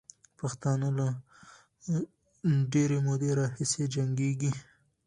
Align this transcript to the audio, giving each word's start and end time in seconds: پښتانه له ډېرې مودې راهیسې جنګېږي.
پښتانه 0.39 0.89
له 0.97 1.07
ډېرې 2.73 2.97
مودې 3.05 3.31
راهیسې 3.39 3.83
جنګېږي. 3.95 4.51